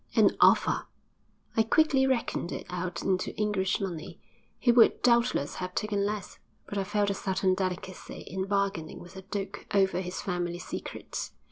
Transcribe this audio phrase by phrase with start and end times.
[0.15, 0.87] An offer!
[1.55, 4.19] I quickly reckoned it out into English money.
[4.57, 9.15] He would doubtless have taken less, but I felt a certain delicacy in bargaining with
[9.15, 11.33] a duke over his family secrets....